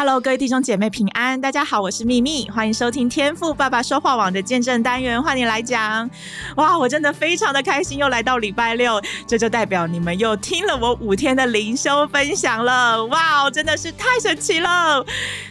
[0.00, 6.08] Hello，各位弟兄姐妹平安，大家好，我是秘密，欢迎收听天赋爸爸说话网的见证单元，欢迎来讲。
[6.56, 13.04] 哇，我真的非常的开心，又来到礼拜六，这就代表你们又听了我五天的灵修分享了。
[13.08, 15.04] 哇，真的是太神奇了。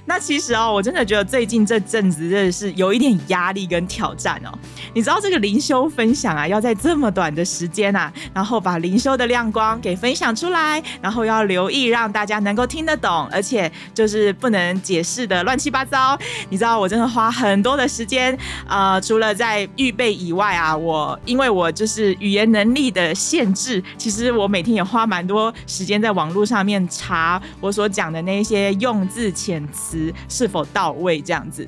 [0.06, 4.50] 那其实哦，我真的觉得最近这阵子真的是有一点压力跟挑战哦。
[4.96, 14.36] 你知道这个灵修分享啊，要在这么短的时间啊，然后把灵修的亮光给分享出来，然后要留意让大家能够听得懂，而且就是。
[14.40, 16.18] 不能解释的乱七八糟，
[16.50, 31.68] 你知道我真的花很多的时间，呃，除了在预备以外啊，我因为我就是语言能力的限制，其实我每天也花蛮多时间在网络上面查我所讲的那些用字遣词是否到位，这样子。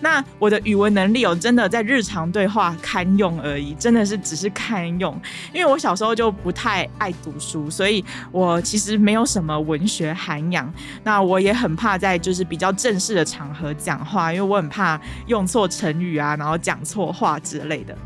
[0.00, 5.20] 那我的语文能力哦真的在日常对话堪用而已，真的是只是堪用。
[5.52, 10.72] 因为我小时候就不太爱读书，所以我其实没有什么文学涵养。
[11.04, 17.96] 那我也很怕在就是比较正式的场合讲话，因为我很怕用错成语啊，然后讲错话之类的。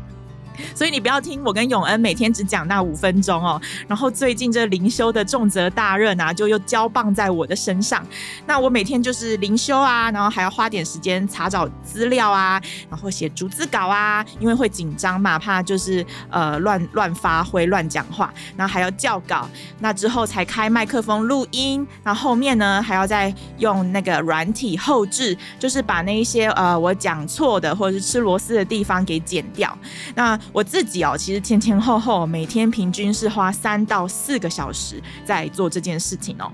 [0.73, 8.05] 所以你不要听我跟永恩每天只讲那五分钟哦，然后最近这灵修的重责大任啊，就又交棒在我的身上。
[8.45, 19.47] 那我每天就是灵修啊，然后还要花点时间查找资料啊，然后写逐字稿啊，因为会紧张嘛，怕就是呃乱乱发挥、乱讲话，然后还要校稿，
[19.79, 29.77] 那之后才开麦克风录音，那后面呢还要再用那个软体后置，就是把那一些呃我讲错的或者是吃螺丝的地方给剪掉。
[30.15, 36.51] 那我自己哦，其实前前后后每天平均是花三到四个小时在做这件事情哦。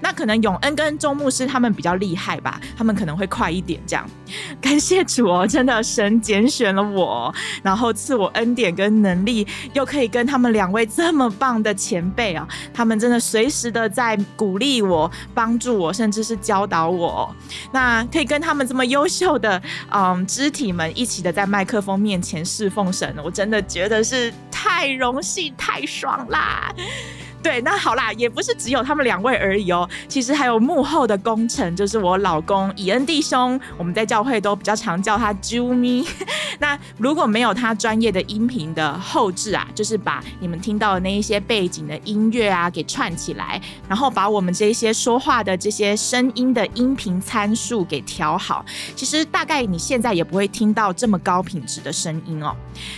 [0.00, 4.08] 那可能永恩跟钟牧师他们比较厉害吧，他们可能会快一点这样。
[4.60, 7.32] 感谢主哦，真的神拣选了我，
[7.62, 17.34] 然后赐我恩典跟能力，又可以跟他们两位这么棒的前辈啊，他们真的随时的在鼓励我、帮助我，甚至是教导我。
[17.70, 26.72] 那可以跟他们这么优秀的嗯肢体们一起的在麦克风面前侍奉神，我真的觉得是太荣幸、太爽啦！
[27.42, 36.06] 对，那好啦，也不是只有他们两位而已哦，其实还有幕后的功臣，就是我老公以恩弟兄，我们在教会都比较常叫他 Jumi。
[36.60, 48.64] 那如果没有他专业的音频的后置啊，就是把你们听到的那一些背景的音乐啊给串起来，然后把我们这些说话的这些声音的音频参数给调好，
[48.94, 52.54] 其实大概你现在也不会听到这么高品质的声音哦。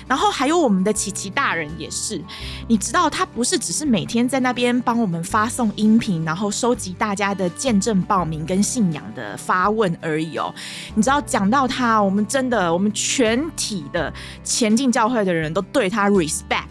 [0.07, 2.21] 然后还有我们的琪琪大人也是，
[2.69, 10.53] 你知道他不是只是每天在那边帮我们发送音频，然后收集大家的见证报名跟信仰的发问而已哦。
[10.97, 14.13] 你知道讲到他，我们真的我们全体的
[14.43, 16.65] 前进教会的人都对他 respect。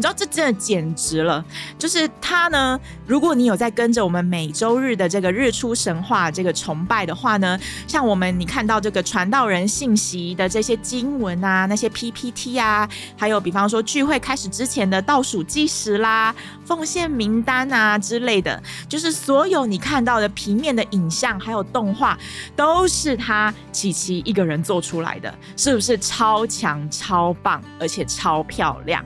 [0.00, 1.44] 你知道这真的简直了，
[1.78, 2.80] 就是他呢。
[3.06, 16.34] 如果你有在跟着我们每周日的这个日出神话这个崇拜的话呢，像我们你看到这个传道人信息的这些经文啊，那些 PPT 啊，还有比方说聚会开始之前的倒数计时啦、
[16.64, 22.18] 奉献名单啊之类的，就是所有你看到的平面的影像还有动画，
[22.56, 29.04] 都是他琪琪一个人做出来的，是不是超强、超棒，而且超漂亮？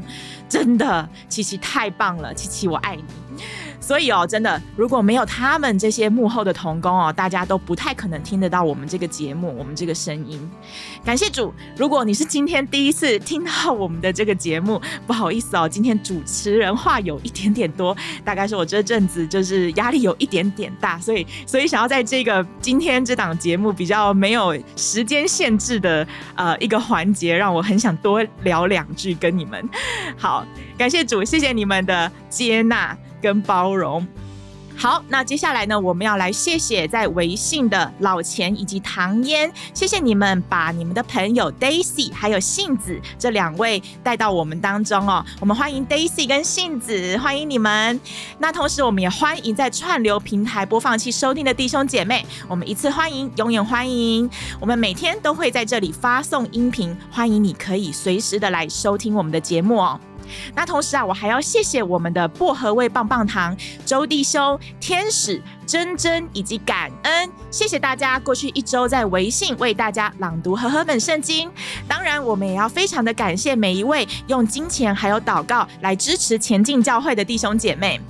[0.54, 3.03] 真的，琪琪太棒了，琪琪我爱你。
[3.84, 10.50] 所以哦，真的，如果没有他们这些幕后的童工哦，大家都不太可能听得到我们这个节目，我们这个声音。
[11.04, 26.06] 感谢主，如果你是今天第一次听到我们的这个节目，不好意思哦，今天主持人话有一点点多，大概是我这阵子就是压力有一点点大，所以 所以想要在这个今天这档节目比较没有时间限制的
[26.36, 29.68] 呃一个环节，让我很想多聊两句跟你们。
[30.16, 30.46] 好，
[30.78, 34.06] 感谢主，谢谢你们的接纳跟包容。
[34.76, 45.25] 好，那接下来呢，我们要来谢谢在微信的老钱以及唐嫣，谢谢你们把你们的朋友 Daisy 还有杏子这两位带到我们当中哦。
[45.38, 48.00] 我们欢迎 Daisy 跟杏子，欢迎你们。
[48.40, 54.28] 那同时，我们也欢迎在串流平台播放器收听的弟兄姐妹，我们一次欢迎，永远欢迎。
[54.58, 60.00] 我们每天都会在这里发送音频，欢迎你可以随时的来收听我们的节目哦。
[60.55, 71.50] 那同时啊，我还要谢谢我们的薄荷味棒棒糖、周弟兄、天使、珍珍以及感恩，谢谢大家过去一周在微信为大家朗读和合本圣经。
[71.88, 78.00] 当然，我们也要非常的感谢每一位用金钱还有祷告来支持前进教会的弟兄姐妹。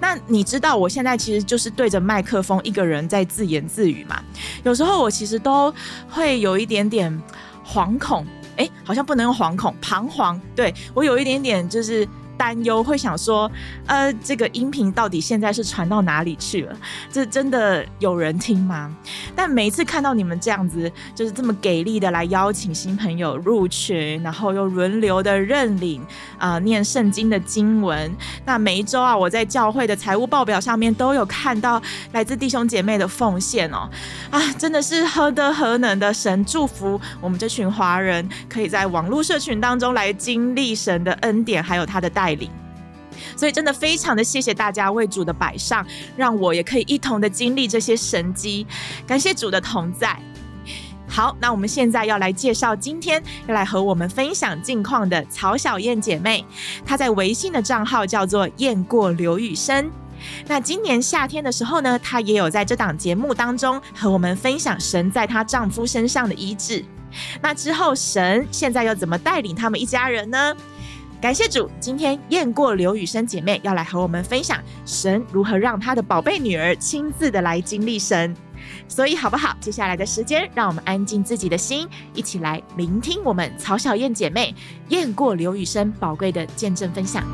[0.00, 4.22] 那你知道我现在其实就是对着麦克风一个人在自言自语嘛？
[4.62, 5.72] 有时候我其实都
[6.10, 7.22] 会有一点点
[7.66, 8.26] 惶恐。
[8.56, 10.40] 哎，好像不能用惶恐，彷徨。
[10.54, 12.08] 对，我有一点点就是。
[12.44, 13.50] 担忧会想说，
[13.86, 16.76] 呃，这个音频到底现在是传到哪里去了？
[17.10, 18.94] 这真的有人听吗？
[19.34, 26.04] 但每一次看到你们这样子，就是这么给力的来邀请新朋友入群，然后又轮流的认领
[26.38, 28.14] 啊、念圣经的经文。
[28.44, 31.80] 那每一周啊，我在教会的财务报表上面都有看到
[32.12, 33.88] 来自弟兄姐妹的奉献哦，
[34.30, 42.50] 啊，真的是何德何能的神祝福我们这群华人，可以在网络社群当中来经历神的恩典，还有他的带领。
[43.36, 45.86] 所以真的非常的谢谢大家为主的摆上，
[46.16, 48.66] 让我也可以一同的经历这些神迹，
[49.06, 50.18] 感谢主的同在。
[51.06, 56.44] 好，那我们现在要来介绍今天要来和我们分享近况的曹小燕姐妹，
[56.84, 59.88] 她在微信的账号叫做燕过刘雨生。
[60.48, 66.84] 那今年夏天的时候呢，她也有在这档节目当中和我们分享神在她丈夫身上的医治。
[67.40, 70.56] 那之后神现在又怎么带领他们一家人呢？
[71.24, 78.36] 感谢主，今天燕过刘雨生姐妹要来和我们分享神如何让她的宝贝女儿亲自的来经历神，
[78.86, 79.56] 所以好不好？
[79.58, 84.54] 接下来的时间，让我们安静自己的心，一起来聆听我们曹小燕姐妹
[84.90, 87.24] 燕过刘雨生宝贵的见证分享。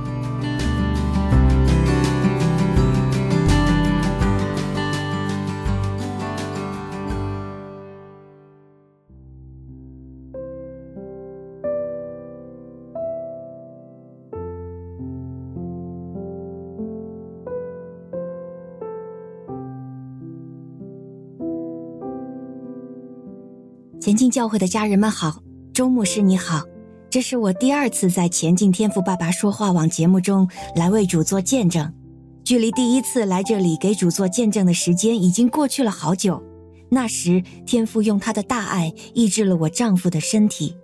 [24.11, 25.41] 前进教会的家人们好，
[25.73, 26.65] 周牧师你好，
[27.09, 31.95] 这是我第二次在前进天赋爸爸说话网节目中来为主做见证，
[32.43, 36.43] 距离第一次来这里给主做见证的时间已经过去了好久。
[36.91, 40.75] 那时天赋用他的大爱医治了我丈夫的身体。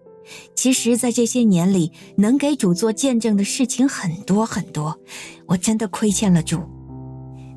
[0.54, 4.96] 其实，在这些年里，能给主做见证的事情很多很多，
[5.46, 6.60] 我真的亏欠了主。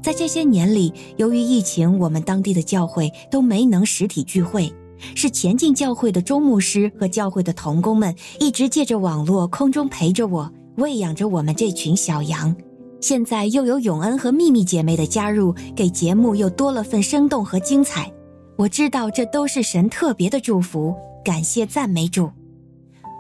[0.02, 4.74] 在这些年里，由于疫情，我们当地的教会都没能实体聚会。
[5.16, 12.56] 是前进教会的周牧师和教会的童工们一直借着网络空中陪着我，喂养着我们这群小羊。
[13.02, 18.12] 现在又有永恩和秘密姐妹的加入，给节目又多了份生动和精彩。
[18.58, 20.94] 我知道这都是神特别的祝福，
[21.24, 22.30] 感谢赞美主。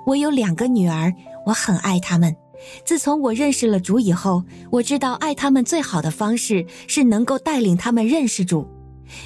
[0.06, 1.14] 我有两个女儿，
[1.46, 2.36] 我很爱她们。
[2.84, 8.68] 自从我认识了主以后，我知道爱她们最好的方式是能够带领她们认识主。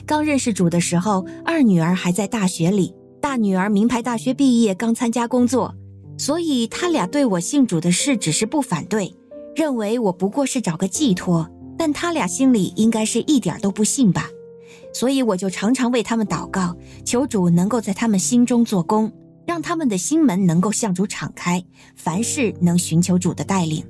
[0.05, 5.75] 刚认识主的时候，二女儿还在大学里，大女儿名牌大学毕业，刚参加工作，
[6.17, 9.15] 所以他俩对我信主的事只是不反对，
[9.55, 14.29] 认为我不过是找个寄托，但他俩心里应该是一点都不信吧，
[14.93, 16.75] 所以我就常常为他们祷告，
[17.05, 19.11] 求主能够在他们心中做工，
[19.45, 21.63] 让他们的心门能够向主敞开，
[21.95, 23.83] 凡事能寻求主的带领。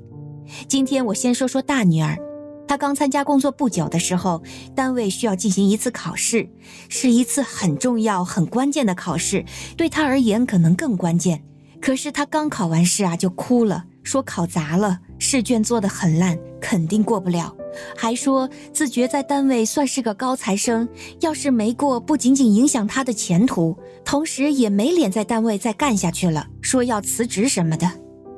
[0.68, 2.18] 今天我先说说大女儿。
[2.66, 4.42] 他刚参加工作不久的时候，
[4.74, 6.48] 单位需要进行一次考试，
[6.88, 9.44] 是一次很重要、很关键的考试，
[9.76, 11.44] 对他而言可能更关键。
[11.80, 17.54] 可是他刚考完试啊，就哭了，说考砸了，试卷做得很烂，肯定过不了，
[17.94, 20.88] 还说自觉在单位算是个高材生，
[21.20, 27.90] 要是没过，不仅仅影响他的前途，同时也没脸在单位再干下去了，说要辞职什么的。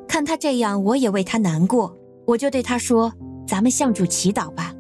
[0.09, 3.12] 看他这样，我也为他难过，我就对他说。
[3.46, 4.74] 咱们向主祈祷吧。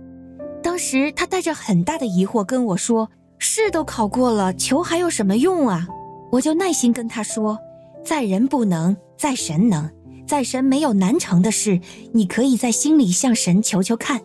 [0.62, 3.08] 当时他带着很大的疑惑跟我说
[3.38, 5.86] ：“试都考过了，求还有什么用啊？”
[6.32, 7.58] 我就耐心跟他说
[8.04, 9.88] ：“在人不能，在神能，
[10.26, 11.80] 在神没有难成的事。
[12.12, 14.20] 你可以在心里向神求求看。”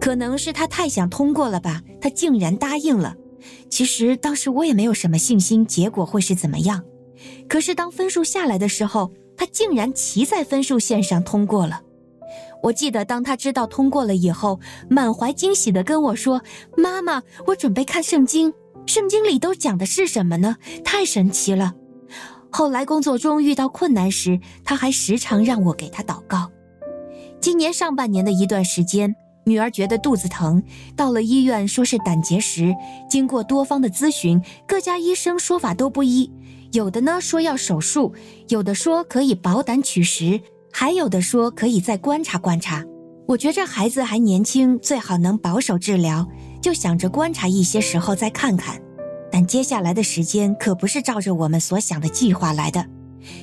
[0.00, 3.16] 可能是他太想通过了吧，他竟然答应了。
[3.68, 6.82] 其实当时我也没有什么信心，结果会是怎么样。
[7.48, 11.82] 可是当分数下来的时候，他竟然骑在分数线上通过了。
[12.62, 16.42] 我记得，当他知道通过了以后，满怀惊喜地跟我说
[16.78, 18.54] ：“妈妈，我准备看圣经，
[18.86, 20.56] 圣经里都讲的是什么呢？
[20.84, 21.74] 太神奇了。”
[22.50, 26.50] 后来工作中遇到困难时，他还时常让我给他祷告。
[27.40, 29.16] 今年上半年的一段时间，
[29.46, 30.62] 女儿觉得肚子疼，
[30.94, 32.72] 到了医院说是胆结石，
[33.10, 36.30] 经过多方的咨询，各家医生说法都不一，
[36.72, 38.14] 有的呢说要手术，
[38.48, 40.40] 有的说可以保胆取石。
[40.72, 42.84] 还有的说可以再观察观察。
[43.28, 46.26] 我觉着孩子还年轻，最好能保守治疗，
[46.60, 48.80] 就想着观察一些时候再看看。
[49.30, 52.84] 但接下来的时间可不是照着我们所想的计划来的。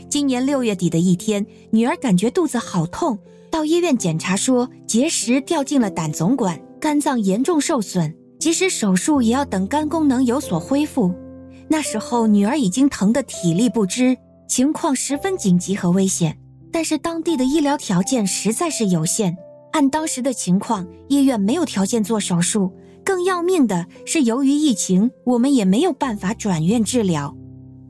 [0.10, 3.18] 今年六月底的一天，女儿感觉肚子好痛，
[3.50, 11.14] 到医院检查说结石掉进了胆总管，肝脏严重受损，即使手术也要等肝功能有所恢复。
[11.68, 14.18] 那时候女儿已经疼得体力不支，
[14.48, 16.38] 情况十分紧急和危险，
[16.72, 19.36] 但是当地的医疗条件实在是有限。
[19.72, 22.72] 按当时的情况，医院没有条件做手术。
[23.04, 27.36] 更要命的是，由于疫情，我们也没有办法转院治疗。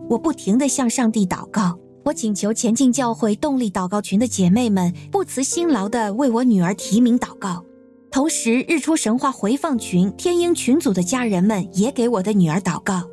[0.10, 7.64] 我不停地向上帝祷告，我请求前进教会动力祷告群的姐妹们不辞辛劳地为我女儿提名祷告。
[8.12, 13.04] 同时，日出神话回放群天鹰群组的家人们也给我的女儿祷告。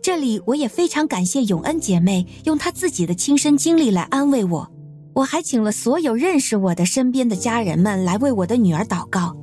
[0.00, 4.71] 这里我也非常感谢永恩姐妹用她自己的亲身经历来安慰我。
[5.14, 9.36] 我还请了所有认识我的身边的家人们来为我的女儿祷告。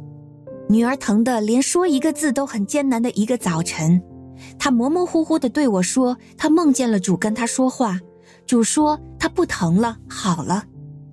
[0.67, 4.01] 女儿疼得连说一个字都很艰难的一个早晨，
[4.57, 7.99] 她模模糊糊地对我说，她梦见了主跟她说话，
[8.45, 10.63] 主说她不疼了，好了。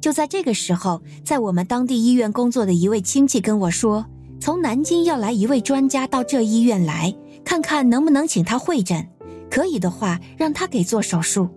[0.00, 4.06] 就在这个时候，在我们当地医院工作的一位亲戚跟我说，
[4.40, 9.08] 从南京要来一位专家到这医院来，看看能不能请他会诊，
[9.50, 11.48] 可以的话让他给做手术。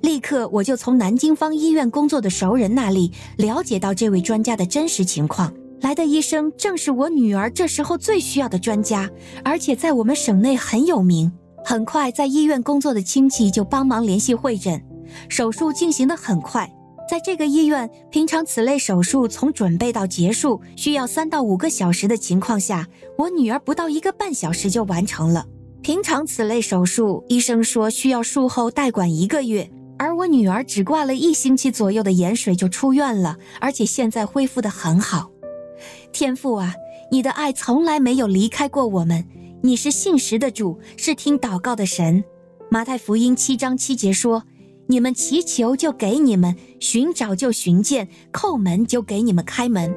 [0.00, 5.52] 立刻，我就从南京方医院工作的熟人那里了解到这位专家的真实情况。
[5.80, 9.10] 来的医生正是我女儿这时候最需要的专家，
[9.42, 11.32] 而且在我们省内很有名。
[11.64, 14.82] 很快，在医院工作的亲戚就帮忙联系会诊，
[15.28, 16.70] 手术进行得很快。
[17.08, 22.86] 在这个医院，平常此类手术从准备到结束需要三到五个小时的情况下，
[23.18, 25.44] 我女儿不到一个半小时就完成了。
[25.82, 35.30] 平常此类手术，医生说需要术后待管一个月，而我女儿只挂了一星期左右的盐水就出院了，而且现在恢复得很好。
[36.12, 36.74] 天父啊，
[37.10, 39.24] 你的爱从来没有离开过我们，
[39.62, 42.22] 你是信实的主，是听祷告的神。
[42.70, 44.44] 马太福音七章七节说
[44.86, 49.94] ：“你们祈求就给你们，寻找就寻见，叩门就给你们开门。”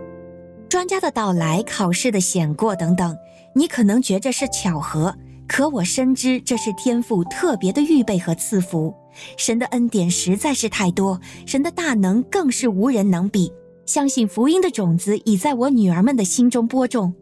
[0.69, 3.15] 专家的到来、考试的险过等等，
[3.53, 5.15] 你可能觉着是巧合。
[5.55, 8.91] 可我深知这是天父特别的预备和赐福，
[9.37, 13.53] 神的恩典实在是太多，神的大能更是无人能比。
[13.85, 17.13] 相信福音的种子已在我女儿们的心中播种。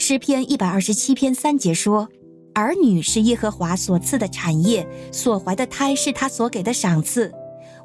[0.00, 2.08] 诗篇一百二十七篇三节说
[2.56, 7.32] ：“儿女是耶和华所赐的产业，所怀的胎是他所给的赏赐。”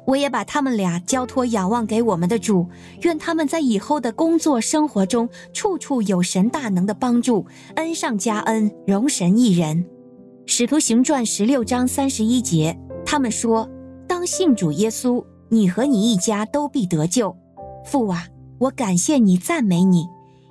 [0.04, 2.66] 我也把他们俩交托仰望给我们的主，
[3.02, 9.86] 愿他们在以后的工作生活中，处处有神大能的帮助，恩上加恩，荣神一人。
[10.44, 13.68] 使徒行传十六章三十一节，他们说
[14.08, 17.34] ：“当信主耶稣，你和你一家都必得救。”
[17.86, 18.26] 父啊，
[18.58, 20.04] 我感谢你，赞美你。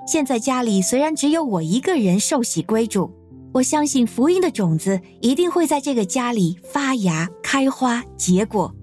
[0.08, 3.12] 现在家里虽然只有我一个人受洗归主，
[3.54, 8.74] 我相信福音的种子一定会在这个家里发芽、开花、结果。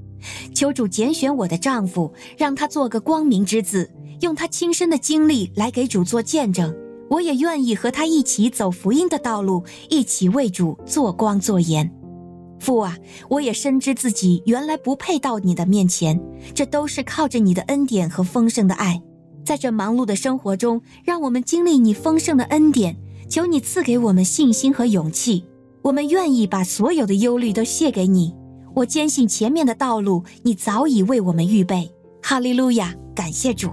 [0.55, 6.75] 求主拣选我的丈夫，让他做个光明之子，用他亲身的经历来给主做见证。
[7.11, 11.91] 我也愿意和他一起走福音的道路，一起为主做光做盐。
[12.61, 12.97] 父啊，
[13.29, 16.21] 我也深知自己原来不配到你的面前，
[16.55, 19.01] 这都是靠着你的恩典和丰盛的爱。
[19.45, 22.97] 在这忙碌的生活中，让我们经历你丰盛的恩典，
[23.29, 25.45] 求你赐给我们信心和勇气。
[25.83, 28.35] 我们愿意把所有的忧虑都卸给你。
[28.75, 31.91] 我坚信前面的道路，你早已为我们预备。
[32.23, 33.71] 哈利路亚，感谢主。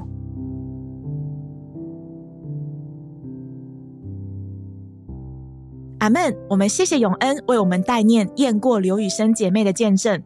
[6.05, 6.37] 阿门。
[6.47, 10.21] 我们谢谢永恩为我们代念验过刘雨生姐妹的见证。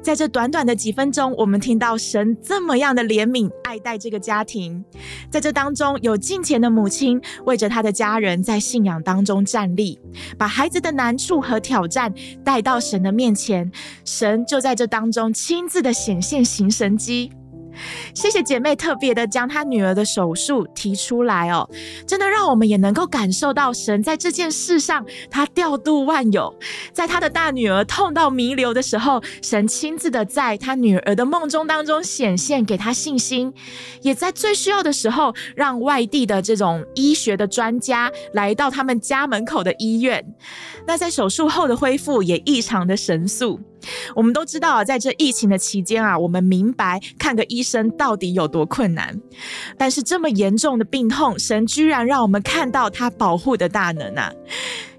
[0.00, 4.84] 在这短短的几分钟，我们听到神这么样的怜悯爱戴这个家庭。
[5.28, 9.98] 在这当中，有敬虔的母亲为着她的家人在信仰当中站立，
[10.38, 13.70] 把孩子的难处和挑战带到神的面前，
[14.04, 17.32] 神就在这当中亲自的显现行神迹。
[18.14, 21.68] 谢谢姐妹特别的将她女儿的手术提出来哦，
[22.06, 26.54] 真的让我们也能够感受到神在这件事上他调度万有，
[26.92, 33.52] 在他的大女儿痛到弥留的时候，神亲自的在他女儿的梦中当中显现，给她信心，
[34.02, 40.24] 也在最需要的时候让外地的这种医学的专家来到他们家门口的医院，
[40.86, 43.60] 那在手术后的恢复也异常的神速。
[44.14, 49.18] 我们都知道啊，在这疫情的期间啊，我们明白看个医生到底有多困难。
[49.76, 54.32] 但是这么严重的病痛，神居然让我们看到他保护的大能啊！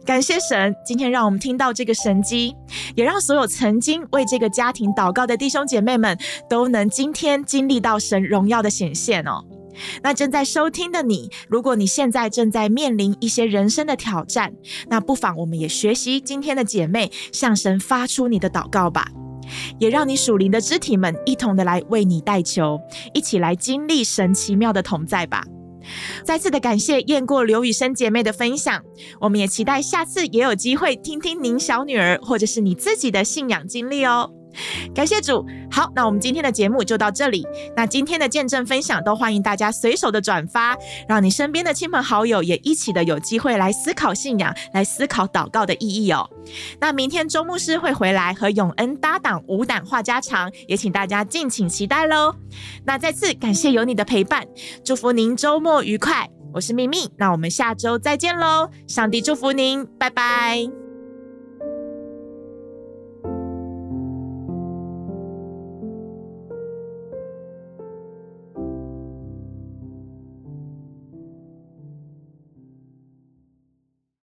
[0.06, 2.56] 感谢神，今天让我们听到这个神迹，
[2.96, 6.18] 也让所有曾经为这个家庭祷告的弟兄姐妹们
[6.50, 9.44] 都能今天经历到神荣耀的显现哦。
[10.04, 14.54] 那正在收听的你，如果你现在正在面临一些人生的挑战，
[14.90, 19.08] 那不妨我们也学习今天的姐妹向神发出你的祷告吧，
[19.80, 22.80] 也让你属灵的肢体们一同的来为你代求，
[23.14, 25.44] 一起来经历神奇妙的同在吧。
[26.24, 28.84] 再次的感谢雁过刘雨生姐妹的分享，
[29.22, 34.32] 我们也期待下次也有机会听听您小女儿或者是你自己的信仰经历哦。
[34.94, 37.46] 感谢主，好，那我们今天的节目就到这里。
[37.76, 40.78] 那今天的见证分享都欢迎大家随手的转发，
[41.08, 46.30] 让你身边的亲朋好友也一起的有机会来思考信仰，来思考祷告的意义哦。
[46.80, 52.36] 那明天周牧师会回来和永恩搭档五胆话家常，也请大家敬请期待喽。
[52.86, 54.46] 那再次感谢有你的陪伴，
[54.84, 56.28] 祝福您周末愉快。
[56.52, 60.79] 我是秘密，那我们下周再见喽，上帝祝福您，拜拜。